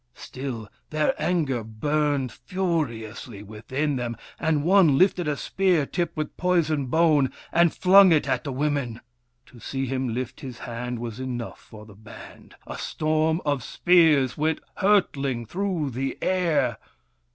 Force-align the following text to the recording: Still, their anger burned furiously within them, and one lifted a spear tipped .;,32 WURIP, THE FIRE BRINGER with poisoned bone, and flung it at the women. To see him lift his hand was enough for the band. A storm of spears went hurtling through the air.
Still, 0.15 0.67
their 0.89 1.13
anger 1.21 1.63
burned 1.63 2.31
furiously 2.31 3.43
within 3.43 3.97
them, 3.97 4.17
and 4.39 4.63
one 4.63 4.97
lifted 4.97 5.27
a 5.27 5.37
spear 5.37 5.85
tipped 5.85 6.15
.;,32 6.15 6.15
WURIP, 6.15 6.15
THE 6.15 6.15
FIRE 6.15 6.15
BRINGER 6.15 6.15
with 6.15 6.37
poisoned 6.65 6.89
bone, 6.91 7.31
and 7.51 7.73
flung 7.75 8.11
it 8.11 8.27
at 8.27 8.43
the 8.43 8.51
women. 8.51 9.01
To 9.45 9.59
see 9.59 9.85
him 9.85 10.11
lift 10.15 10.39
his 10.39 10.57
hand 10.57 10.97
was 10.97 11.19
enough 11.19 11.59
for 11.59 11.85
the 11.85 11.93
band. 11.93 12.55
A 12.65 12.79
storm 12.79 13.43
of 13.45 13.63
spears 13.63 14.35
went 14.35 14.61
hurtling 14.77 15.45
through 15.45 15.91
the 15.91 16.17
air. 16.19 16.79